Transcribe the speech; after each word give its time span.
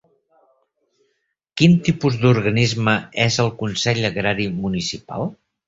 Quin 1.61 1.75
tipus 1.89 2.17
d'organisme 2.25 2.97
és 3.29 3.39
el 3.47 3.55
Consell 3.63 4.05
Agrari 4.13 4.51
Municipal? 4.67 5.33